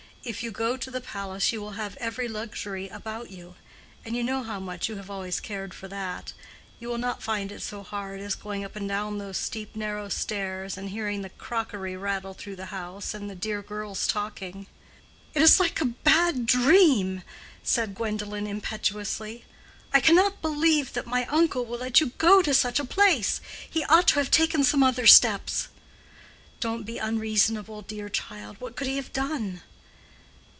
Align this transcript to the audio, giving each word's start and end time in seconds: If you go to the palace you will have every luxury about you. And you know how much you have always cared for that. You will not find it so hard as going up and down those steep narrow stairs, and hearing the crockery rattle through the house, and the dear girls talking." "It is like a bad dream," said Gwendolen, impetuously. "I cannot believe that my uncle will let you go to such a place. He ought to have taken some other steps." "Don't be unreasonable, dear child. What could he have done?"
If 0.23 0.43
you 0.43 0.51
go 0.51 0.77
to 0.77 0.91
the 0.91 1.01
palace 1.01 1.51
you 1.51 1.59
will 1.61 1.71
have 1.81 1.97
every 1.97 2.27
luxury 2.27 2.87
about 2.89 3.31
you. 3.31 3.55
And 4.05 4.15
you 4.15 4.23
know 4.23 4.43
how 4.43 4.59
much 4.59 4.87
you 4.87 4.97
have 4.97 5.09
always 5.09 5.39
cared 5.39 5.73
for 5.73 5.87
that. 5.87 6.33
You 6.79 6.89
will 6.89 6.99
not 6.99 7.23
find 7.23 7.51
it 7.51 7.63
so 7.63 7.81
hard 7.81 8.21
as 8.21 8.35
going 8.35 8.63
up 8.63 8.75
and 8.75 8.87
down 8.87 9.17
those 9.17 9.37
steep 9.39 9.75
narrow 9.75 10.09
stairs, 10.09 10.77
and 10.77 10.91
hearing 10.91 11.23
the 11.23 11.29
crockery 11.31 11.97
rattle 11.97 12.35
through 12.35 12.55
the 12.57 12.67
house, 12.67 13.15
and 13.15 13.31
the 13.31 13.35
dear 13.35 13.63
girls 13.63 14.05
talking." 14.05 14.67
"It 15.33 15.41
is 15.41 15.59
like 15.59 15.81
a 15.81 15.85
bad 15.85 16.45
dream," 16.45 17.23
said 17.63 17.95
Gwendolen, 17.95 18.45
impetuously. 18.45 19.45
"I 19.91 19.99
cannot 19.99 20.39
believe 20.39 20.93
that 20.93 21.07
my 21.07 21.25
uncle 21.31 21.65
will 21.65 21.79
let 21.79 21.99
you 21.99 22.11
go 22.19 22.43
to 22.43 22.53
such 22.53 22.79
a 22.79 22.85
place. 22.85 23.41
He 23.67 23.83
ought 23.85 24.07
to 24.09 24.19
have 24.19 24.29
taken 24.29 24.63
some 24.63 24.83
other 24.83 25.07
steps." 25.07 25.69
"Don't 26.59 26.83
be 26.83 26.99
unreasonable, 26.99 27.81
dear 27.81 28.07
child. 28.07 28.57
What 28.61 28.75
could 28.75 28.85
he 28.85 28.97
have 28.97 29.11
done?" 29.13 29.61